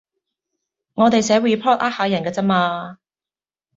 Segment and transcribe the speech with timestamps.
[0.95, 2.97] 我哋寫 Report 呃下人㗎咋嘛